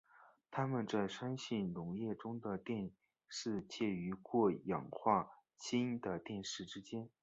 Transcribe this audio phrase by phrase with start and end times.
[0.49, 2.89] 它们在酸性溶液中的电
[3.29, 7.07] 势介于过氧化氢的电势之间。